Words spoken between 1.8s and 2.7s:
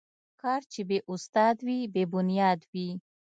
بې بنیاد